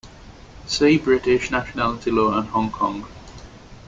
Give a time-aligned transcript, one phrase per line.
[0.65, 3.05] See British nationality law and Hong Kong.